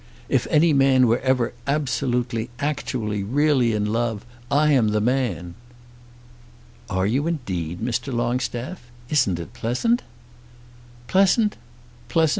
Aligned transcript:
If 0.29 0.47
any 0.49 0.73
man 0.73 1.05
were 1.05 1.19
ever 1.19 1.53
absolutely, 1.67 2.49
actually, 2.57 3.23
really 3.23 3.71
in 3.73 3.85
love, 3.93 4.25
I 4.49 4.71
am 4.71 4.87
the 4.87 4.99
man." 4.99 5.53
"Are 6.89 7.05
you 7.05 7.27
indeed, 7.27 7.81
Mr. 7.81 8.11
Longstaff? 8.11 8.81
Isn't 9.09 9.37
it 9.39 9.53
pleasant?" 9.53 10.01
"Pleasant; 11.05 11.55
pleasant? 12.09 12.29